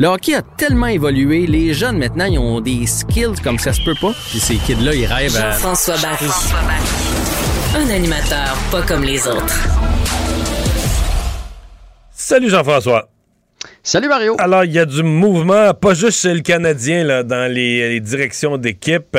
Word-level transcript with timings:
Le 0.00 0.08
hockey 0.08 0.34
a 0.34 0.42
tellement 0.42 0.88
évolué, 0.88 1.46
les 1.46 1.72
jeunes 1.72 1.98
maintenant, 1.98 2.24
ils 2.24 2.36
ont 2.36 2.60
des 2.60 2.84
skills 2.84 3.40
comme 3.44 3.60
ça 3.60 3.72
se 3.72 3.80
peut 3.84 3.94
pas. 4.00 4.12
Puis 4.28 4.40
ces 4.40 4.56
kids-là, 4.56 4.92
ils 4.92 5.06
rêvent 5.06 5.36
à... 5.36 5.52
Jean-François 5.52 5.94
Barry. 5.98 6.26
Un 7.76 7.88
animateur 7.94 8.56
pas 8.72 8.82
comme 8.82 9.04
les 9.04 9.24
autres. 9.28 9.54
Salut 12.10 12.50
Jean-François. 12.50 13.08
Salut 13.84 14.08
Mario. 14.08 14.34
Alors, 14.40 14.64
il 14.64 14.72
y 14.72 14.80
a 14.80 14.84
du 14.84 15.04
mouvement, 15.04 15.72
pas 15.74 15.94
juste 15.94 16.22
chez 16.22 16.34
le 16.34 16.40
Canadien, 16.40 17.04
là, 17.04 17.22
dans 17.22 17.48
les, 17.48 18.00
directions 18.00 18.58
d'équipe. 18.58 19.16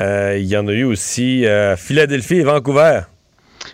Euh, 0.00 0.38
il 0.38 0.46
y 0.46 0.56
en 0.56 0.66
a 0.68 0.72
eu 0.72 0.84
aussi 0.84 1.46
à 1.46 1.76
Philadelphie 1.76 2.36
et 2.36 2.44
Vancouver. 2.44 3.00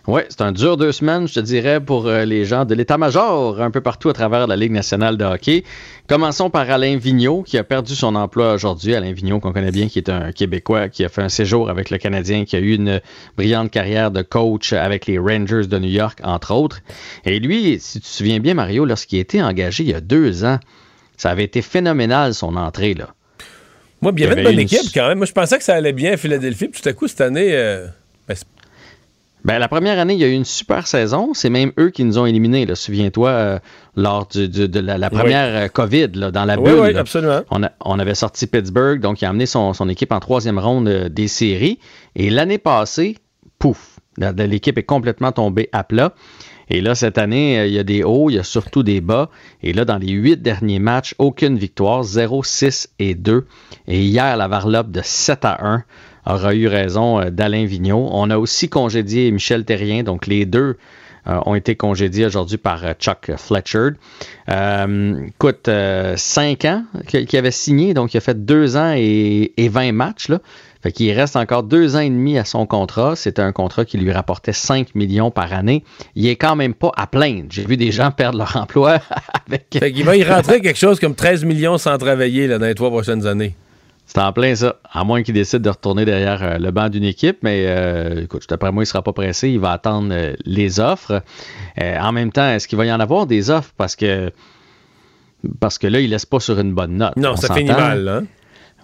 Oui, 0.06 0.22
c'est 0.28 0.42
un 0.42 0.52
dur 0.52 0.76
deux 0.76 0.92
semaines, 0.92 1.28
je 1.28 1.34
te 1.34 1.40
dirais, 1.40 1.80
pour 1.80 2.06
euh, 2.06 2.24
les 2.24 2.44
gens 2.44 2.64
de 2.64 2.74
l'état-major 2.74 3.60
un 3.60 3.70
peu 3.70 3.80
partout 3.80 4.08
à 4.08 4.12
travers 4.12 4.46
la 4.46 4.56
Ligue 4.56 4.72
nationale 4.72 5.16
de 5.16 5.24
hockey. 5.24 5.64
Commençons 6.08 6.50
par 6.50 6.68
Alain 6.70 6.96
Vigneault, 6.96 7.42
qui 7.42 7.56
a 7.58 7.64
perdu 7.64 7.94
son 7.94 8.14
emploi 8.14 8.54
aujourd'hui. 8.54 8.94
Alain 8.94 9.12
Vigneault, 9.12 9.40
qu'on 9.40 9.52
connaît 9.52 9.70
bien, 9.70 9.88
qui 9.88 9.98
est 9.98 10.08
un 10.08 10.32
Québécois, 10.32 10.88
qui 10.88 11.04
a 11.04 11.08
fait 11.08 11.22
un 11.22 11.28
séjour 11.28 11.70
avec 11.70 11.90
le 11.90 11.98
Canadien, 11.98 12.44
qui 12.44 12.56
a 12.56 12.60
eu 12.60 12.74
une 12.74 13.00
brillante 13.36 13.70
carrière 13.70 14.10
de 14.10 14.22
coach 14.22 14.72
avec 14.72 15.06
les 15.06 15.18
Rangers 15.18 15.66
de 15.66 15.78
New 15.78 15.90
York, 15.90 16.18
entre 16.22 16.52
autres. 16.52 16.80
Et 17.24 17.38
lui, 17.38 17.78
si 17.80 18.00
tu 18.00 18.06
te 18.06 18.06
souviens 18.06 18.40
bien, 18.40 18.54
Mario, 18.54 18.84
lorsqu'il 18.84 19.18
a 19.18 19.22
été 19.22 19.42
engagé 19.42 19.84
il 19.84 19.90
y 19.90 19.94
a 19.94 20.00
deux 20.00 20.44
ans, 20.44 20.58
ça 21.16 21.30
avait 21.30 21.44
été 21.44 21.62
phénoménal, 21.62 22.34
son 22.34 22.56
entrée, 22.56 22.94
là. 22.94 23.14
Moi, 24.04 24.12
il 24.14 24.20
y 24.22 24.26
avait 24.26 24.42
une 24.42 24.46
bonne 24.46 24.58
équipe 24.58 24.92
quand 24.92 25.08
même. 25.08 25.18
Moi, 25.18 25.26
je 25.26 25.32
pensais 25.32 25.56
que 25.56 25.64
ça 25.64 25.74
allait 25.74 25.94
bien 25.94 26.12
à 26.12 26.16
Philadelphie. 26.18 26.68
Puis 26.68 26.82
tout 26.82 26.88
à 26.88 26.92
coup, 26.92 27.08
cette 27.08 27.22
année, 27.22 27.54
euh, 27.54 27.86
ben, 28.28 28.36
ben, 29.44 29.58
la 29.58 29.68
première 29.68 29.98
année, 29.98 30.14
il 30.14 30.20
y 30.20 30.24
a 30.24 30.28
eu 30.28 30.32
une 30.32 30.46
super 30.46 30.86
saison. 30.86 31.34
C'est 31.34 31.50
même 31.50 31.72
eux 31.78 31.90
qui 31.90 32.02
nous 32.04 32.18
ont 32.18 32.24
éliminés. 32.24 32.66
Souviens-toi, 32.74 33.28
euh, 33.28 33.58
lors 33.94 34.26
de 34.32 34.80
la, 34.80 35.10
première 35.10 35.64
euh, 35.64 35.68
COVID, 35.68 36.08
dans 36.08 36.46
la 36.46 36.56
bulle. 36.56 36.80
Oui, 36.80 36.88
oui, 36.92 36.96
absolument. 36.96 37.42
On, 37.50 37.98
avait 37.98 38.14
sorti 38.14 38.46
Pittsburgh, 38.46 39.00
donc 39.00 39.20
il 39.20 39.26
a 39.26 39.28
amené 39.28 39.44
son, 39.44 39.72
équipe 39.90 40.12
en 40.12 40.20
troisième 40.20 40.58
ronde 40.58 40.88
euh, 40.88 41.08
des 41.10 41.28
séries. 41.28 41.78
Et 42.16 42.30
l'année 42.30 42.56
passée, 42.56 43.18
pouf, 43.58 43.98
l'équipe 44.16 44.78
est 44.78 44.82
complètement 44.82 45.30
tombée 45.30 45.68
à 45.72 45.84
plat. 45.84 46.14
Et 46.70 46.80
là, 46.80 46.94
cette 46.94 47.18
année, 47.18 47.66
il 47.66 47.72
y 47.72 47.78
a 47.78 47.84
des 47.84 48.02
hauts, 48.02 48.30
il 48.30 48.34
y 48.34 48.38
a 48.38 48.44
surtout 48.44 48.82
des 48.82 49.00
bas. 49.00 49.30
Et 49.62 49.72
là, 49.72 49.84
dans 49.84 49.98
les 49.98 50.12
huit 50.12 50.40
derniers 50.40 50.78
matchs, 50.78 51.14
aucune 51.18 51.58
victoire, 51.58 52.02
0, 52.02 52.42
6 52.42 52.90
et 52.98 53.14
2. 53.14 53.46
Et 53.88 54.02
hier, 54.02 54.36
la 54.36 54.48
varlope 54.48 54.90
de 54.90 55.00
7 55.02 55.44
à 55.44 55.58
1 55.64 55.84
aura 56.26 56.54
eu 56.54 56.66
raison 56.66 57.20
euh, 57.20 57.30
d'Alain 57.30 57.66
Vigneault. 57.66 58.08
On 58.10 58.30
a 58.30 58.38
aussi 58.38 58.68
congédié 58.68 59.30
Michel 59.30 59.64
Terrien, 59.64 60.02
donc 60.02 60.26
les 60.26 60.46
deux 60.46 60.60
euh, 60.60 60.74
ont 61.26 61.54
été 61.54 61.76
congédiés 61.76 62.26
aujourd'hui 62.26 62.58
par 62.58 62.84
euh, 62.84 62.92
Chuck 62.98 63.32
Fletcher. 63.36 63.90
écoute, 64.48 65.70
5 66.16 66.64
ans 66.64 66.84
qu'il 67.06 67.38
avait 67.38 67.50
signé, 67.50 67.94
donc 67.94 68.14
il 68.14 68.18
a 68.18 68.20
fait 68.20 68.44
2 68.44 68.76
ans 68.76 68.94
et, 68.96 69.52
20 69.56 69.92
matchs. 69.92 70.28
Là. 70.28 70.40
Fait 70.82 70.92
qu'il 70.92 71.10
reste 71.12 71.36
encore 71.36 71.62
deux 71.62 71.96
ans 71.96 72.00
et 72.00 72.10
demi 72.10 72.36
à 72.36 72.44
son 72.44 72.66
contrat. 72.66 73.16
C'était 73.16 73.40
un 73.40 73.52
contrat 73.52 73.86
qui 73.86 73.96
lui 73.96 74.12
rapportait 74.12 74.52
5 74.52 74.94
millions 74.94 75.30
par 75.30 75.54
année. 75.54 75.82
Il 76.14 76.26
est 76.26 76.36
quand 76.36 76.56
même 76.56 76.74
pas 76.74 76.92
à 76.94 77.06
plaindre. 77.06 77.46
J'ai 77.48 77.64
vu 77.64 77.78
des 77.78 77.90
gens 77.90 78.10
perdre 78.10 78.36
leur 78.36 78.54
emploi 78.58 78.98
avec. 79.46 79.66
Fait 79.72 79.92
qu'il 79.92 80.04
va 80.04 80.14
y 80.14 80.22
rentrer 80.24 80.60
quelque 80.60 80.78
chose 80.78 81.00
comme 81.00 81.14
13 81.14 81.44
millions 81.44 81.78
sans 81.78 81.96
travailler 81.96 82.48
dans 82.48 82.58
les 82.58 82.74
trois 82.74 82.90
prochaines 82.90 83.26
années. 83.26 83.56
C'est 84.14 84.22
en 84.22 84.32
plein 84.32 84.54
ça. 84.54 84.76
À 84.92 85.02
moins 85.02 85.24
qu'il 85.24 85.34
décide 85.34 85.62
de 85.62 85.70
retourner 85.70 86.04
derrière 86.04 86.40
euh, 86.42 86.58
le 86.58 86.70
banc 86.70 86.88
d'une 86.88 87.04
équipe, 87.04 87.38
mais 87.42 87.64
euh, 87.66 88.22
écoute, 88.22 88.44
d'après 88.48 88.70
moi, 88.70 88.82
il 88.82 88.86
ne 88.86 88.88
sera 88.88 89.02
pas 89.02 89.12
pressé. 89.12 89.48
Il 89.48 89.58
va 89.58 89.72
attendre 89.72 90.10
euh, 90.12 90.34
les 90.44 90.78
offres. 90.78 91.22
en 91.80 92.12
même 92.12 92.30
temps, 92.30 92.48
est-ce 92.48 92.68
qu'il 92.68 92.78
va 92.78 92.86
y 92.86 92.92
en 92.92 93.00
avoir 93.00 93.26
des 93.26 93.50
offres? 93.50 93.72
Parce 93.76 93.96
que 93.96 94.30
parce 95.60 95.78
que 95.78 95.86
là, 95.88 96.00
il 96.00 96.06
ne 96.06 96.10
laisse 96.10 96.26
pas 96.26 96.40
sur 96.40 96.58
une 96.58 96.72
bonne 96.72 96.96
note. 96.96 97.16
Non, 97.16 97.36
ça 97.36 97.52
finit 97.52 97.70
mal, 97.70 98.08
hein? 98.08 98.24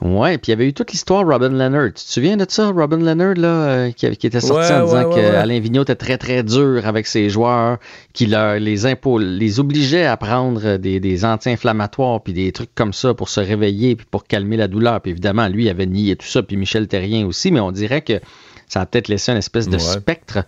Ouais, 0.01 0.39
puis 0.39 0.48
il 0.48 0.51
y 0.51 0.53
avait 0.55 0.67
eu 0.67 0.73
toute 0.73 0.93
l'histoire 0.93 1.27
Robin 1.27 1.51
Leonard. 1.51 1.89
Tu 1.89 2.05
te 2.05 2.11
souviens 2.11 2.39
de 2.39 2.47
ça, 2.48 2.70
Robin 2.70 2.97
Leonard, 2.97 3.35
là, 3.35 3.48
euh, 3.48 3.91
qui, 3.92 4.07
était 4.07 4.41
sorti 4.41 4.73
en 4.73 4.86
disant 4.86 5.11
qu'Alain 5.11 5.61
Vigneault 5.61 5.83
était 5.83 5.95
très, 5.95 6.17
très 6.17 6.42
dur 6.42 6.86
avec 6.86 7.07
ses 7.07 7.29
joueurs, 7.29 7.79
qu'il 8.14 8.30
les 8.30 8.86
impôts, 8.86 9.19
les 9.19 9.61
obligeait 9.61 10.07
à 10.07 10.17
prendre 10.17 10.79
des, 10.79 11.01
des 11.01 11.24
anti-inflammatoires, 11.27 12.23
puis 12.23 12.33
des 12.33 12.51
trucs 12.52 12.74
comme 12.74 12.95
ça 12.95 13.13
pour 13.13 13.29
se 13.29 13.41
réveiller, 13.41 13.95
puis 13.95 14.07
pour 14.11 14.24
calmer 14.24 14.57
la 14.57 14.69
douleur. 14.69 15.02
Puis 15.02 15.11
évidemment, 15.11 15.48
lui, 15.48 15.64
il 15.64 15.69
avait 15.69 15.86
nié 15.86 16.17
tout 16.17 16.27
ça, 16.27 16.42
puis 16.42 16.57
Michel 16.57 16.89
Terrien 16.89 17.27
aussi, 17.27 17.51
mais 17.51 17.61
on 17.61 17.73
dirait 17.73 18.01
que 18.01 18.20
ça 18.69 18.80
a 18.80 18.86
peut-être 18.86 19.08
laissé 19.08 19.33
une 19.33 19.39
espèce 19.39 19.69
de 19.69 19.79
spectre 19.79 20.45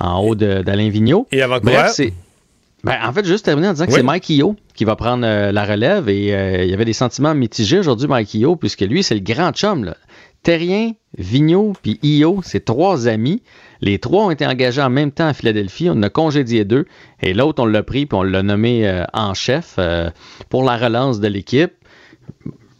en 0.00 0.20
haut 0.20 0.34
d'Alain 0.34 0.88
Vigneault. 0.88 1.26
Et 1.30 1.42
avant 1.42 1.58
Bref, 1.60 1.92
c'est 1.94 2.12
ben, 2.84 2.96
en 3.02 3.12
fait, 3.12 3.24
juste 3.26 3.44
terminer 3.44 3.68
en 3.68 3.72
disant 3.72 3.86
que 3.86 3.92
c'est 3.92 4.02
Mike 4.02 4.28
Io 4.30 4.56
qui 4.74 4.84
va 4.84 4.94
prendre 4.94 5.26
euh, 5.26 5.50
la 5.50 5.64
relève 5.64 6.08
et 6.08 6.34
euh, 6.34 6.64
il 6.64 6.70
y 6.70 6.74
avait 6.74 6.84
des 6.84 6.92
sentiments 6.92 7.34
mitigés 7.34 7.80
aujourd'hui, 7.80 8.06
Mike 8.06 8.34
Io, 8.34 8.54
puisque 8.54 8.82
lui, 8.82 9.02
c'est 9.02 9.14
le 9.14 9.20
grand 9.20 9.50
chum. 9.50 9.84
Là. 9.84 9.96
Terrien, 10.44 10.92
Vigneault 11.16 11.72
puis 11.82 11.98
Io, 12.04 12.40
c'est 12.44 12.64
trois 12.64 13.08
amis. 13.08 13.42
Les 13.80 13.98
trois 13.98 14.26
ont 14.26 14.30
été 14.30 14.46
engagés 14.46 14.80
en 14.80 14.90
même 14.90 15.10
temps 15.10 15.26
à 15.26 15.34
Philadelphie. 15.34 15.88
On 15.90 16.00
a 16.02 16.08
congédié 16.08 16.64
deux 16.64 16.86
et 17.20 17.34
l'autre, 17.34 17.62
on 17.62 17.66
l'a 17.66 17.82
pris 17.82 18.06
puis 18.06 18.16
on 18.16 18.22
l'a 18.22 18.44
nommé 18.44 18.88
euh, 18.88 19.02
en 19.12 19.34
chef 19.34 19.78
pour 20.48 20.62
la 20.62 20.76
relance 20.76 21.18
de 21.18 21.26
l'équipe. 21.26 21.72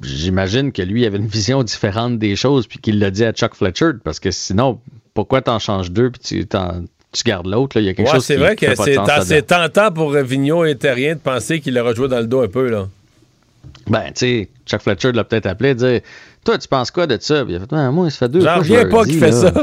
J'imagine 0.00 0.70
que 0.70 0.82
lui 0.82 1.06
avait 1.06 1.18
une 1.18 1.26
vision 1.26 1.64
différente 1.64 2.20
des 2.20 2.36
choses 2.36 2.68
puis 2.68 2.78
qu'il 2.78 3.00
l'a 3.00 3.10
dit 3.10 3.24
à 3.24 3.32
Chuck 3.32 3.56
Fletcher 3.56 3.90
parce 4.04 4.20
que 4.20 4.30
sinon, 4.30 4.80
pourquoi 5.14 5.42
t'en 5.42 5.58
changes 5.58 5.90
deux 5.90 6.10
puis 6.10 6.20
tu 6.20 6.46
t'en 6.46 6.84
tu 7.12 7.22
gardes 7.24 7.46
l'autre. 7.46 7.80
Il 7.80 7.86
y 7.86 7.88
a 7.88 7.94
quelque 7.94 8.10
chose 8.10 8.24
c'est 8.24 8.36
vrai 8.36 8.56
que 8.56 8.66
c'est 9.24 9.42
tentant 9.46 9.90
pour 9.90 10.10
Vigneault 10.12 10.64
et 10.64 10.76
Terrien 10.76 11.14
de 11.14 11.20
penser 11.20 11.60
qu'il 11.60 11.74
leur 11.74 11.94
joué 11.94 12.08
dans 12.08 12.20
le 12.20 12.26
dos 12.26 12.42
un 12.42 12.48
peu. 12.48 12.68
là. 12.68 12.88
Ben, 13.86 14.04
tu 14.08 14.12
sais, 14.14 14.48
Chuck 14.66 14.82
Fletcher 14.82 15.12
l'a 15.12 15.24
peut-être 15.24 15.46
appelé 15.46 15.70
et 15.70 15.74
dire 15.74 16.00
Toi, 16.44 16.58
tu 16.58 16.68
penses 16.68 16.90
quoi 16.90 17.06
de 17.06 17.16
ça? 17.20 17.44
Il 17.48 17.56
a 17.56 17.60
fait 17.60 17.90
Moi, 17.90 18.10
ça 18.10 18.18
fait 18.18 18.28
deux 18.28 18.40
J'en 18.40 18.58
reviens 18.58 18.86
pas 18.88 19.04
qu'il 19.04 19.18
fait 19.18 19.32
ça. 19.32 19.52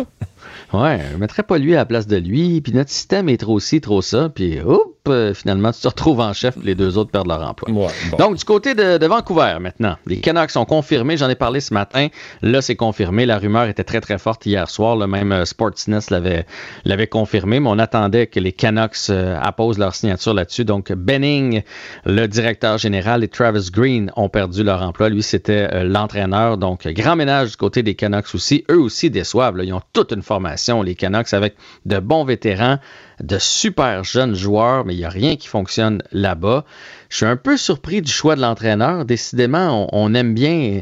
Ouais, 0.74 1.00
je 1.12 1.18
mettrais 1.18 1.44
pas 1.44 1.58
lui 1.58 1.74
à 1.74 1.78
la 1.78 1.86
place 1.86 2.08
de 2.08 2.18
lui, 2.18 2.60
puis 2.60 2.74
notre 2.74 2.90
système 2.90 3.30
est 3.30 3.38
trop 3.38 3.60
ci, 3.60 3.80
trop 3.80 4.02
ça, 4.02 4.30
puis 4.34 4.60
oups, 4.60 4.95
euh, 5.08 5.34
finalement, 5.34 5.72
tu 5.72 5.82
te 5.82 5.88
retrouves 5.88 6.20
en 6.20 6.34
chef, 6.34 6.56
les 6.64 6.76
deux 6.76 6.98
autres 6.98 7.12
perdent 7.12 7.28
leur 7.28 7.42
emploi. 7.42 7.70
Donc, 8.18 8.36
du 8.36 8.44
côté 8.44 8.74
de, 8.74 9.06
Vancouver, 9.06 9.58
maintenant, 9.60 9.98
les 10.06 10.20
Canucks 10.20 10.52
sont 10.52 10.66
confirmés, 10.66 11.18
j'en 11.18 11.30
ai 11.30 11.36
parlé 11.36 11.60
ce 11.60 11.74
matin, 11.74 12.08
là, 12.42 12.62
c'est 12.62 12.76
confirmé, 12.76 13.26
la 13.26 13.38
rumeur 13.38 13.66
était 13.66 13.84
très, 13.84 14.02
très 14.02 14.18
forte 14.18 14.46
hier 14.46 14.70
soir, 14.70 14.96
le 14.96 15.08
même 15.08 15.32
euh, 15.32 15.46
Sportsnet 15.46 16.00
l'avait 16.10 17.08
confirmé, 17.08 17.60
mais 17.60 17.70
on 17.70 17.80
attendait 17.80 18.28
que 18.28 18.40
les 18.40 18.52
Canucks 18.52 19.10
euh, 19.10 19.38
apposent 19.42 19.78
leur 19.78 19.96
signature 19.96 20.34
là-dessus. 20.34 20.66
Donc, 20.66 20.92
Benning, 20.92 21.62
le 22.06 22.28
directeur 22.28 22.78
général, 22.78 23.24
et 23.24 23.28
Travis 23.28 23.70
Green 23.72 24.12
ont 24.16 24.30
perdu 24.30 24.64
leur 24.64 24.82
emploi. 24.82 25.10
Lui, 25.10 25.24
c'était 25.24 25.84
l'entraîneur, 25.84 26.58
donc 26.58 26.88
grand 26.88 27.16
ménage 27.16 27.52
du 27.52 27.58
côté 27.58 27.84
des 27.84 27.96
Canucks 27.96 28.34
aussi. 28.34 28.64
Eux 28.70 28.80
aussi 28.80 29.10
déçoivent, 29.10 29.60
ils 29.64 29.74
ont 29.74 29.82
toute 29.94 30.12
une 30.12 30.24
formation, 30.24 30.82
les 30.82 30.96
Canucks, 30.96 31.34
avec 31.34 31.56
de 31.86 32.00
bons 32.00 32.26
vétérans, 32.26 32.80
de 33.22 33.38
super 33.40 34.04
jeunes 34.04 34.36
joueurs, 34.36 34.86
mais 34.86 34.95
il 34.96 35.00
n'y 35.00 35.06
a 35.06 35.10
rien 35.10 35.36
qui 35.36 35.48
fonctionne 35.48 36.02
là-bas. 36.12 36.66
Je 37.10 37.18
suis 37.18 37.26
un 37.26 37.36
peu 37.36 37.58
surpris 37.58 38.02
du 38.02 38.12
choix 38.12 38.36
de 38.36 38.42
l'entraîneur. 38.42 39.06
Décidément, 39.06 39.90
on, 39.92 40.14
aime 40.14 40.34
bien 40.34 40.82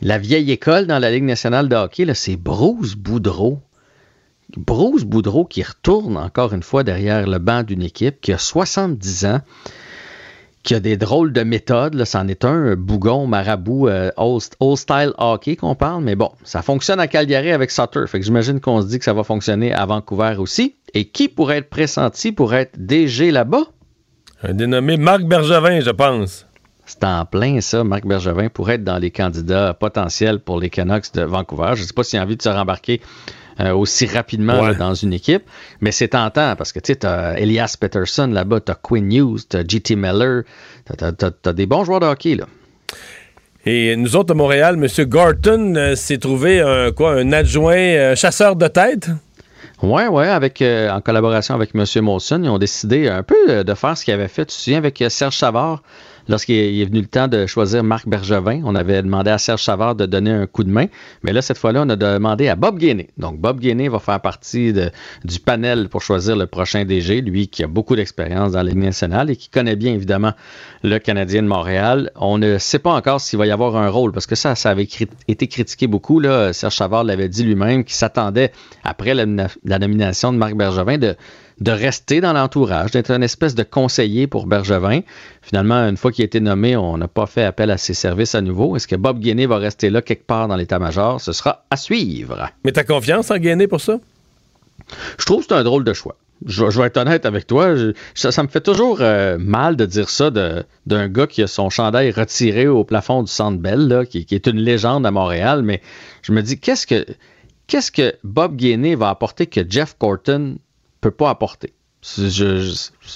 la 0.00 0.18
vieille 0.18 0.52
école 0.52 0.86
dans 0.86 0.98
la 0.98 1.10
Ligue 1.10 1.24
nationale 1.24 1.68
de 1.68 1.74
hockey. 1.74 2.06
C'est 2.14 2.36
Bruce 2.36 2.94
Boudreau. 2.94 3.60
Bruce 4.56 5.04
Boudreau 5.04 5.44
qui 5.44 5.62
retourne 5.62 6.16
encore 6.16 6.52
une 6.52 6.62
fois 6.62 6.84
derrière 6.84 7.26
le 7.26 7.38
banc 7.38 7.62
d'une 7.62 7.82
équipe 7.82 8.20
qui 8.20 8.32
a 8.32 8.38
70 8.38 9.26
ans 9.26 9.40
qui 10.68 10.74
a 10.74 10.80
des 10.80 10.98
drôles 10.98 11.32
de 11.32 11.44
méthodes. 11.44 12.04
C'en 12.04 12.28
est 12.28 12.44
un, 12.44 12.76
bougon, 12.76 13.26
marabout, 13.26 13.88
euh, 13.88 14.10
old, 14.18 14.42
style 14.76 15.12
hockey 15.16 15.56
qu'on 15.56 15.74
parle. 15.74 16.04
Mais 16.04 16.14
bon, 16.14 16.30
ça 16.44 16.60
fonctionne 16.60 17.00
à 17.00 17.06
Calgary 17.06 17.52
avec 17.52 17.70
Sutter. 17.70 18.04
Fait 18.06 18.18
que 18.18 18.26
j'imagine 18.26 18.60
qu'on 18.60 18.82
se 18.82 18.86
dit 18.86 18.98
que 18.98 19.04
ça 19.06 19.14
va 19.14 19.24
fonctionner 19.24 19.72
à 19.72 19.86
Vancouver 19.86 20.34
aussi. 20.36 20.76
Et 20.92 21.06
qui 21.06 21.28
pourrait 21.28 21.56
être 21.56 21.70
pressenti 21.70 22.32
pour 22.32 22.52
être 22.52 22.72
DG 22.76 23.30
là-bas? 23.30 23.62
Un 24.42 24.52
dénommé 24.52 24.98
Marc 24.98 25.22
Bergevin, 25.22 25.80
je 25.80 25.88
pense. 25.88 26.46
C'est 26.88 27.04
en 27.04 27.26
plein 27.26 27.60
ça, 27.60 27.84
Marc 27.84 28.06
Bergevin 28.06 28.48
pourrait 28.48 28.76
être 28.76 28.84
dans 28.84 28.96
les 28.96 29.10
candidats 29.10 29.74
potentiels 29.74 30.40
pour 30.40 30.58
les 30.58 30.70
Canucks 30.70 31.12
de 31.12 31.20
Vancouver. 31.20 31.72
Je 31.74 31.82
ne 31.82 31.86
sais 31.86 31.92
pas 31.92 32.02
s'il 32.02 32.18
a 32.18 32.22
envie 32.22 32.38
de 32.38 32.42
se 32.42 32.48
rembarquer 32.48 33.02
euh, 33.60 33.74
aussi 33.74 34.06
rapidement 34.06 34.72
dans 34.72 34.94
une 34.94 35.12
équipe. 35.12 35.42
Mais 35.82 35.92
c'est 35.92 36.08
tentant 36.08 36.56
parce 36.56 36.72
que 36.72 36.80
tu 36.80 36.94
as 37.06 37.38
Elias 37.38 37.76
Peterson 37.78 38.28
là-bas, 38.28 38.60
tu 38.60 38.72
as 38.72 38.74
Quinn 38.74 39.12
Hughes, 39.12 39.40
tu 39.50 39.58
as 39.58 39.64
JT 39.68 39.96
Miller, 39.96 40.44
tu 40.86 41.04
as, 41.04 41.52
des 41.52 41.66
bons 41.66 41.84
joueurs 41.84 42.00
de 42.00 42.06
hockey. 42.06 42.36
là. 42.36 42.46
Et 43.66 43.94
nous 43.94 44.16
autres 44.16 44.32
à 44.32 44.34
Montréal, 44.34 44.82
M. 44.82 45.04
Gorton 45.04 45.74
euh, 45.76 45.94
s'est 45.94 46.16
trouvé 46.16 46.62
un, 46.62 46.90
quoi, 46.90 47.16
un 47.16 47.32
adjoint 47.32 47.76
euh, 47.76 48.16
chasseur 48.16 48.56
de 48.56 48.66
tête? 48.66 49.10
Oui, 49.82 50.02
oui, 50.10 50.24
avec, 50.24 50.62
en 50.62 51.00
collaboration 51.02 51.54
avec 51.54 51.74
M. 51.74 51.84
Molson, 52.02 52.40
ils 52.42 52.48
ont 52.48 52.58
décidé 52.58 53.08
un 53.08 53.22
peu 53.22 53.62
de 53.62 53.74
faire 53.74 53.96
ce 53.96 54.06
qu'ils 54.06 54.14
avaient 54.14 54.26
fait, 54.26 54.46
tu 54.46 54.56
te 54.56 54.60
souviens, 54.60 54.78
avec 54.78 55.04
Serge 55.08 55.36
Savard 55.36 55.82
lorsqu'il 56.28 56.80
est 56.80 56.84
venu 56.84 57.00
le 57.00 57.06
temps 57.06 57.28
de 57.28 57.46
choisir 57.46 57.82
Marc 57.82 58.08
Bergevin, 58.08 58.62
on 58.64 58.74
avait 58.74 59.02
demandé 59.02 59.30
à 59.30 59.38
Serge 59.38 59.62
Savard 59.62 59.94
de 59.94 60.06
donner 60.06 60.30
un 60.30 60.46
coup 60.46 60.64
de 60.64 60.70
main. 60.70 60.86
Mais 61.22 61.32
là, 61.32 61.42
cette 61.42 61.58
fois-là, 61.58 61.82
on 61.84 61.88
a 61.88 61.96
demandé 61.96 62.48
à 62.48 62.56
Bob 62.56 62.78
Gainé. 62.78 63.08
Donc, 63.16 63.38
Bob 63.38 63.60
Gainé 63.60 63.88
va 63.88 63.98
faire 63.98 64.20
partie 64.20 64.72
du 64.72 65.40
panel 65.40 65.88
pour 65.88 66.02
choisir 66.02 66.36
le 66.36 66.46
prochain 66.46 66.84
DG, 66.84 67.20
lui 67.20 67.48
qui 67.48 67.64
a 67.64 67.66
beaucoup 67.66 67.96
d'expérience 67.96 68.52
dans 68.52 68.62
Ligue 68.62 68.76
nationale 68.76 69.30
et 69.30 69.36
qui 69.36 69.48
connaît 69.48 69.76
bien, 69.76 69.94
évidemment, 69.94 70.32
le 70.82 70.98
Canadien 70.98 71.42
de 71.42 71.48
Montréal. 71.48 72.10
On 72.16 72.38
ne 72.38 72.58
sait 72.58 72.78
pas 72.78 72.92
encore 72.92 73.20
s'il 73.20 73.38
va 73.38 73.46
y 73.46 73.50
avoir 73.50 73.76
un 73.76 73.88
rôle, 73.88 74.12
parce 74.12 74.26
que 74.26 74.34
ça, 74.34 74.54
ça 74.54 74.70
avait 74.70 74.88
été 75.28 75.46
critiqué 75.46 75.86
beaucoup. 75.86 76.22
Serge 76.52 76.76
Savard 76.76 77.04
l'avait 77.04 77.28
dit 77.28 77.44
lui-même, 77.44 77.84
qu'il 77.84 77.94
s'attendait, 77.94 78.52
après 78.84 79.14
la, 79.14 79.26
nomination 79.78 80.32
de 80.32 80.38
Marc 80.38 80.54
Bergevin, 80.54 80.98
de, 80.98 81.16
de 81.60 81.72
rester 81.72 82.20
dans 82.20 82.32
l'entourage, 82.32 82.92
d'être 82.92 83.10
une 83.10 83.22
espèce 83.22 83.54
de 83.54 83.62
conseiller 83.62 84.26
pour 84.26 84.46
Bergevin. 84.46 85.00
Finalement, 85.42 85.88
une 85.88 85.96
fois 85.96 86.12
qu'il 86.12 86.22
a 86.22 86.26
été 86.26 86.40
nommé, 86.40 86.76
on 86.76 86.96
n'a 86.96 87.08
pas 87.08 87.26
fait 87.26 87.44
appel 87.44 87.70
à 87.70 87.78
ses 87.78 87.94
services 87.94 88.34
à 88.34 88.40
nouveau. 88.40 88.76
Est-ce 88.76 88.86
que 88.86 88.96
Bob 88.96 89.18
Guinée 89.18 89.46
va 89.46 89.58
rester 89.58 89.90
là 89.90 90.02
quelque 90.02 90.26
part 90.26 90.48
dans 90.48 90.56
l'état-major? 90.56 91.20
Ce 91.20 91.32
sera 91.32 91.64
à 91.70 91.76
suivre. 91.76 92.48
Mais 92.64 92.72
tu 92.72 92.80
as 92.80 92.84
confiance 92.84 93.30
en 93.30 93.38
Guinée 93.38 93.66
pour 93.66 93.80
ça? 93.80 93.98
Je 95.18 95.24
trouve 95.24 95.40
que 95.40 95.46
c'est 95.48 95.54
un 95.54 95.64
drôle 95.64 95.84
de 95.84 95.92
choix. 95.92 96.16
Je, 96.46 96.64
vais 96.64 96.86
être 96.86 96.98
honnête 96.98 97.26
avec 97.26 97.48
toi. 97.48 97.74
ça, 98.14 98.42
me 98.44 98.48
fait 98.48 98.60
toujours 98.60 98.98
euh, 99.00 99.38
mal 99.40 99.74
de 99.74 99.84
dire 99.84 100.08
ça 100.08 100.30
d'un 100.30 101.08
gars 101.08 101.26
qui 101.26 101.42
a 101.42 101.48
son 101.48 101.68
chandail 101.68 102.12
retiré 102.12 102.68
au 102.68 102.84
plafond 102.84 103.24
du 103.24 103.30
Centre 103.30 103.58
Bell, 103.58 104.06
qui, 104.08 104.24
est 104.30 104.46
une 104.46 104.58
légende 104.58 105.04
à 105.04 105.10
Montréal. 105.10 105.62
Mais 105.62 105.82
je 106.22 106.30
me 106.30 106.40
dis, 106.40 106.60
qu'est-ce 106.60 106.86
que, 106.86 107.04
qu'est-ce 107.66 107.90
que 107.90 108.14
Bob 108.22 108.54
Guinée 108.54 108.94
va 108.94 109.08
apporter 109.08 109.46
que 109.46 109.62
Jeff 109.68 109.96
Corton 109.98 110.58
peut 111.00 111.10
pas 111.10 111.30
apporter? 111.30 111.72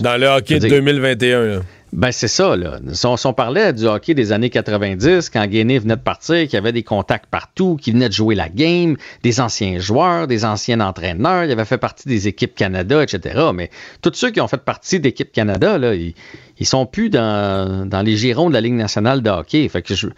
Dans 0.01 0.21
le 0.21 0.27
hockey 0.27 0.59
de 0.59 0.69
2021. 0.69 1.63
Ben, 1.93 2.11
c'est 2.11 2.29
ça, 2.29 2.57
là. 2.57 2.81
Si 2.93 3.27
on, 3.27 3.33
parlait 3.35 3.75
du 3.75 3.85
hockey 3.85 4.15
des 4.15 4.33
années 4.33 4.49
90, 4.49 5.29
quand 5.29 5.47
Guinée 5.47 5.79
venait 5.79 5.97
de 5.97 6.01
partir, 6.01 6.37
qu'il 6.45 6.55
y 6.55 6.57
avait 6.57 6.73
des 6.73 6.83
contacts 6.83 7.27
partout, 7.27 7.77
qu'il 7.77 7.93
venait 7.93 8.09
de 8.09 8.15
jouer 8.15 8.35
la 8.35 8.49
game, 8.49 8.97
des 9.23 9.41
anciens 9.41 9.79
joueurs, 9.79 10.27
des 10.27 10.47
anciens 10.47 10.81
entraîneurs, 10.81 11.45
il 11.45 11.51
avait 11.51 11.67
fait 11.67 11.79
partie 11.79 12.09
des 12.09 12.29
équipes 12.29 12.55
Canada, 12.55 13.03
etc. 13.03 13.51
Mais 13.55 13.69
tous 14.01 14.15
ceux 14.15 14.31
qui 14.31 14.41
ont 14.41 14.49
fait 14.49 14.63
partie 14.63 15.01
d'équipes 15.01 15.33
Canada, 15.33 15.77
là, 15.77 15.95
ils, 15.95 16.15
ils 16.59 16.67
sont 16.67 16.87
plus 16.87 17.11
dans, 17.11 18.03
les 18.05 18.17
girons 18.17 18.49
de 18.49 18.55
la 18.55 18.63
Ligue 18.63 18.75
nationale 18.75 19.23
de 19.23 19.29
hockey. 19.29 19.69
Fait 19.69 19.83
que 19.83 19.95
je, 19.95 20.09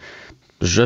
je, 0.61 0.85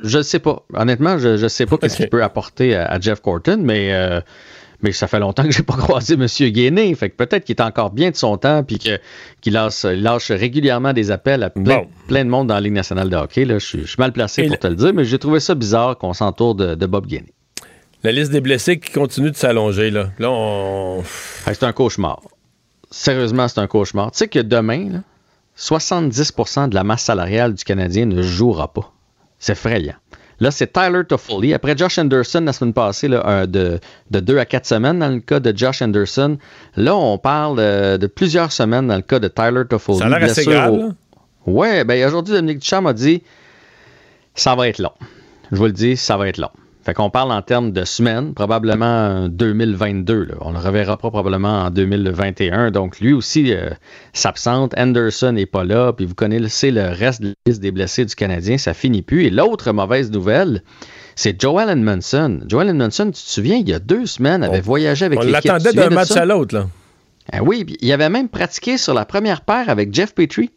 je, 0.00 0.22
sais 0.22 0.38
pas. 0.40 0.64
Honnêtement, 0.74 1.18
je, 1.18 1.36
je 1.36 1.46
sais 1.46 1.66
pas 1.66 1.76
ce 1.88 1.96
qu'il 1.96 2.08
peut 2.08 2.24
apporter 2.24 2.74
à, 2.74 2.98
Jeff 2.98 3.20
Corton, 3.20 3.60
mais 3.62 3.92
euh, 3.92 4.20
mais 4.82 4.92
ça 4.92 5.06
fait 5.06 5.18
longtemps 5.18 5.44
que 5.44 5.50
j'ai 5.50 5.62
pas 5.62 5.76
croisé 5.78 6.14
M. 6.14 6.26
Guéné. 6.26 6.94
Fait 6.94 7.10
que 7.10 7.16
peut-être 7.16 7.44
qu'il 7.44 7.56
est 7.56 7.62
encore 7.62 7.90
bien 7.90 8.10
de 8.10 8.16
son 8.16 8.36
temps 8.36 8.62
puis 8.62 8.78
qu'il 8.78 9.52
lâche, 9.52 9.84
lâche, 9.84 10.30
régulièrement 10.30 10.92
des 10.92 11.10
appels 11.10 11.42
à 11.42 11.50
plein, 11.50 12.24
de 12.24 12.30
monde 12.30 12.48
dans 12.48 12.54
la 12.54 12.60
Ligue 12.60 12.72
nationale 12.72 13.10
de 13.10 13.16
hockey. 13.16 13.44
Là. 13.44 13.58
Je, 13.58 13.66
suis, 13.66 13.94
mal 13.98 14.12
placé 14.12 14.46
pour 14.46 14.58
te 14.58 14.66
le 14.66 14.76
dire, 14.76 14.94
mais 14.94 15.04
j'ai 15.04 15.18
trouvé 15.18 15.40
ça 15.40 15.54
bizarre 15.54 15.98
qu'on 15.98 16.12
s'entoure 16.12 16.54
de, 16.54 16.86
Bob 16.86 17.06
Guéné. 17.06 17.32
La 18.02 18.12
liste 18.12 18.32
des 18.32 18.40
blessés 18.40 18.80
qui 18.80 18.92
continue 18.92 19.30
de 19.30 19.36
s'allonger. 19.36 19.90
Là, 19.90 20.10
là 20.18 20.30
on... 20.30 21.04
c'est 21.44 21.62
un 21.62 21.72
cauchemar. 21.72 22.22
Sérieusement, 22.90 23.46
c'est 23.46 23.60
un 23.60 23.66
cauchemar. 23.66 24.10
Tu 24.10 24.18
sais 24.18 24.28
que 24.28 24.38
demain, 24.38 25.02
70% 25.58 26.70
de 26.70 26.74
la 26.74 26.82
masse 26.82 27.02
salariale 27.02 27.54
du 27.54 27.62
Canadien 27.62 28.06
ne 28.06 28.22
jouera 28.22 28.72
pas. 28.72 28.92
C'est 29.38 29.52
effrayant. 29.52 29.94
Là, 30.40 30.50
c'est 30.50 30.72
Tyler 30.72 31.02
Toffoli. 31.06 31.52
Après 31.52 31.76
Josh 31.76 31.98
Anderson 31.98 32.42
la 32.44 32.52
semaine 32.52 32.72
passée, 32.72 33.08
là, 33.08 33.46
de, 33.46 33.78
de 34.10 34.20
deux 34.20 34.38
à 34.38 34.46
quatre 34.46 34.66
semaines 34.66 34.98
dans 34.98 35.10
le 35.10 35.20
cas 35.20 35.38
de 35.38 35.56
Josh 35.56 35.82
Anderson. 35.82 36.38
Là, 36.76 36.96
on 36.96 37.18
parle 37.18 37.58
euh, 37.58 37.98
de 37.98 38.06
plusieurs 38.06 38.50
semaines 38.50 38.86
dans 38.86 38.96
le 38.96 39.02
cas 39.02 39.18
de 39.18 39.28
Tyler 39.28 39.62
Toffoli. 39.68 39.98
Ça 39.98 40.06
a 40.06 40.08
l'air 40.08 40.22
assez 40.22 40.44
grave. 40.44 40.94
Ouais, 41.46 41.84
ben 41.84 42.06
aujourd'hui, 42.06 42.34
Dominique 42.34 42.60
Duchamp 42.60 42.86
a 42.86 42.92
dit 42.92 43.22
ça 44.34 44.54
va 44.54 44.68
être 44.68 44.78
long. 44.78 44.92
Je 45.52 45.56
vous 45.56 45.66
le 45.66 45.72
dis, 45.72 45.96
ça 45.96 46.16
va 46.16 46.28
être 46.28 46.38
long. 46.38 46.50
Fait 46.90 46.94
qu'on 46.94 47.08
parle 47.08 47.30
en 47.30 47.40
termes 47.40 47.70
de 47.70 47.84
semaines, 47.84 48.34
probablement 48.34 49.28
2022. 49.28 50.30
On 50.40 50.50
le 50.50 50.58
reverra 50.58 50.96
probablement 50.96 51.62
en 51.62 51.70
2021. 51.70 52.72
Donc, 52.72 52.98
lui 52.98 53.12
aussi 53.12 53.54
euh, 53.54 53.70
s'absente. 54.12 54.74
Anderson 54.76 55.30
n'est 55.30 55.46
pas 55.46 55.62
là. 55.62 55.92
Puis 55.92 56.04
vous 56.04 56.16
connaissez 56.16 56.72
le 56.72 56.88
reste 56.88 57.22
de 57.22 57.28
la 57.28 57.34
liste 57.46 57.60
des 57.60 57.70
blessés 57.70 58.04
du 58.06 58.16
Canadien. 58.16 58.58
Ça 58.58 58.74
finit 58.74 59.02
plus. 59.02 59.26
Et 59.26 59.30
l'autre 59.30 59.70
mauvaise 59.70 60.10
nouvelle, 60.10 60.64
c'est 61.14 61.40
Joel 61.40 61.68
Edmondson. 61.68 62.40
Joel 62.48 62.70
Edmondson, 62.70 63.04
tu 63.06 63.22
te 63.22 63.30
souviens, 63.30 63.58
il 63.58 63.68
y 63.68 63.72
a 63.72 63.78
deux 63.78 64.06
semaines, 64.06 64.42
avait 64.42 64.60
voyagé 64.60 65.04
avec 65.04 65.22
l'équipe. 65.22 65.48
On 65.48 65.52
l'attendait 65.52 65.72
d'un 65.72 65.90
match 65.90 66.10
à 66.16 66.24
l'autre, 66.24 66.56
là. 66.56 66.66
Ah 67.30 67.44
oui, 67.44 67.64
il 67.80 67.92
avait 67.92 68.10
même 68.10 68.28
pratiqué 68.28 68.78
sur 68.78 68.94
la 68.94 69.04
première 69.04 69.42
paire 69.42 69.68
avec 69.68 69.94
Jeff 69.94 70.12
Petrie. 70.12 70.50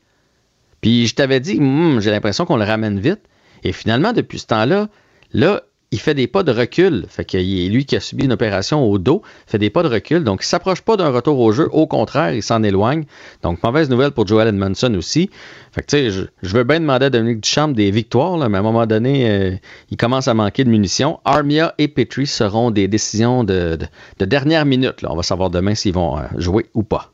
Puis 0.82 1.06
je 1.06 1.14
t'avais 1.14 1.40
dit, 1.40 1.60
hmm, 1.60 2.00
j'ai 2.00 2.10
l'impression 2.10 2.46
qu'on 2.46 2.58
le 2.58 2.66
ramène 2.66 3.00
vite. 3.00 3.22
Et 3.64 3.72
finalement, 3.72 4.14
depuis 4.14 4.40
ce 4.40 4.48
temps-là, 4.48 4.88
là, 5.32 5.62
il 5.94 6.00
fait 6.00 6.16
des 6.16 6.26
pas 6.26 6.42
de 6.42 6.52
recul. 6.52 7.06
Fait 7.08 7.24
que 7.24 7.38
lui 7.38 7.86
qui 7.86 7.96
a 7.96 8.00
subi 8.00 8.26
une 8.26 8.32
opération 8.32 8.84
au 8.84 8.98
dos, 8.98 9.22
fait 9.46 9.60
des 9.60 9.70
pas 9.70 9.84
de 9.84 9.88
recul. 9.88 10.24
Donc, 10.24 10.40
il 10.42 10.48
s'approche 10.48 10.82
pas 10.82 10.98
d'un 10.98 11.10
retour 11.10 11.40
au 11.40 11.52
jeu. 11.52 11.70
Au 11.72 11.86
contraire, 11.86 12.34
il 12.34 12.42
s'en 12.42 12.64
éloigne. 12.64 13.04
Donc, 13.44 13.62
mauvaise 13.62 13.92
nouvelle 13.92 14.10
pour 14.10 14.26
Joel 14.26 14.48
Edmondson 14.48 14.96
aussi. 14.96 15.30
Fait 15.72 15.82
que, 15.82 15.86
tu 15.86 16.12
sais, 16.12 16.28
je, 16.42 16.56
veux 16.56 16.64
bien 16.64 16.80
demander 16.80 17.06
à 17.06 17.10
Dominique 17.12 17.42
Duchamp 17.42 17.68
des 17.68 17.92
victoires, 17.92 18.38
mais 18.50 18.58
à 18.58 18.60
un 18.60 18.64
moment 18.64 18.88
donné, 18.88 19.30
euh, 19.30 19.52
il 19.92 19.98
commence 19.98 20.28
à 20.28 20.34
manquer 20.34 20.64
de 20.64 20.70
munitions. 20.72 21.20
Armia 21.26 21.76
et 21.78 21.88
Petrie 21.88 22.26
seront 22.26 22.72
des 22.72 22.88
décisions 22.88 23.44
de, 23.44 23.78
dernière 24.20 24.66
minute. 24.66 24.96
On 25.08 25.16
va 25.16 25.22
savoir 25.22 25.52
demain 25.52 25.76
s'ils 25.76 25.94
vont 25.94 26.18
euh, 26.18 26.24
jouer 26.38 26.66
ou 26.74 26.82
pas. 26.82 27.12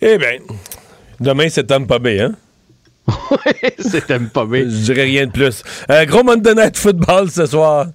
Eh 0.00 0.18
bien, 0.18 0.38
demain, 1.18 1.48
c'est 1.48 1.66
Tom 1.66 1.88
Pabé, 1.88 2.20
hein? 2.20 2.36
C'était 3.78 4.18
pas 4.18 4.46
bien. 4.46 4.62
Je 4.62 4.92
dirais 4.92 5.04
rien 5.04 5.26
de 5.26 5.32
plus. 5.32 5.62
Euh, 5.90 6.04
gros 6.06 6.22
Monday 6.22 6.54
Night 6.54 6.76
Football 6.76 7.30
ce 7.30 7.46
soir. 7.46 7.86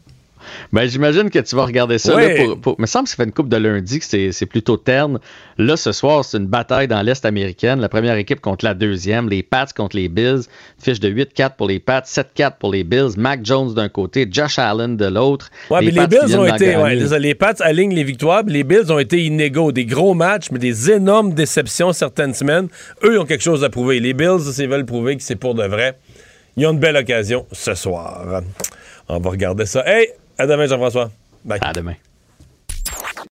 Ben, 0.72 0.88
j'imagine 0.88 1.30
que 1.30 1.40
tu 1.40 1.56
vas 1.56 1.66
regarder 1.66 1.98
ça. 1.98 2.16
pour, 2.62 2.80
me 2.80 2.86
semble 2.86 3.06
que 3.06 3.10
ça 3.10 3.16
fait 3.16 3.24
une 3.24 3.32
coupe 3.32 3.50
de 3.50 3.58
lundi 3.58 4.00
que 4.00 4.32
c'est 4.32 4.46
plutôt 4.46 4.78
terne. 4.78 5.20
Là, 5.58 5.78
ce 5.78 5.92
soir, 5.92 6.24
c'est 6.24 6.38
une 6.38 6.48
bataille 6.48 6.88
dans 6.88 7.02
l'Est 7.02 7.26
américaine. 7.26 7.80
La 7.80 7.90
première 7.90 8.16
équipe 8.16 8.40
contre 8.40 8.66
la 8.66 8.74
deuxième. 8.74 9.30
Les 9.30 9.44
Pats 9.44 9.68
contre 9.76 9.96
les 9.96 10.08
Bills. 10.08 10.42
Fiche 10.82 11.00
de 11.00 11.10
8-4 11.10 11.56
pour 11.58 11.68
les 11.68 11.80
Pats, 11.80 12.02
7-4 12.02 12.54
pour 12.60 12.72
les 12.72 12.84
Bills. 12.84 13.18
Mac 13.18 13.42
Jones 13.44 13.74
d'un 13.74 13.90
côté, 13.90 14.28
Josh 14.30 14.60
Allen 14.60 14.96
de 14.96 15.06
l'autre. 15.06 15.50
Ouais, 15.70 15.82
les 15.82 15.92
mais 15.92 16.02
les 16.02 16.08
Bills 16.08 16.38
ont 16.38 16.46
été. 16.46 16.76
Ouais, 16.76 16.96
les 16.96 17.36
Pats 17.36 17.54
alignent 17.60 17.94
les 17.94 18.04
victoires. 18.04 18.44
Les 18.46 18.64
Bills 18.64 18.92
ont 18.92 19.00
été 19.00 19.24
inégaux. 19.24 19.72
Des 19.72 19.86
gros 19.86 20.14
matchs, 20.14 20.48
mais 20.52 20.60
des 20.60 20.92
énormes 20.92 21.34
déceptions 21.34 21.94
certaines 21.94 22.34
semaines. 22.34 22.68
Eux 23.04 23.20
ont 23.20 23.26
quelque 23.26 23.44
chose 23.44 23.64
à 23.64 23.70
prouver. 23.70 24.00
Les 24.00 24.14
Bills, 24.14 24.42
s'ils 24.52 24.70
veulent 24.70 24.86
prouver 24.86 25.18
que 25.18 25.24
c'est 25.24 25.36
pour 25.36 25.56
de 25.56 25.66
vrai, 25.66 25.98
ils 26.58 26.66
ont 26.66 26.72
une 26.72 26.80
belle 26.80 26.98
occasion 26.98 27.46
ce 27.52 27.74
soir. 27.74 28.42
On 29.08 29.20
va 29.20 29.30
regarder 29.30 29.66
ça. 29.66 29.84
Hey, 29.88 30.10
à 30.40 30.48
demain, 30.48 30.66
Jean-François. 30.66 31.12
Bye. 31.46 31.60
À 31.62 31.74
demain. 31.74 31.96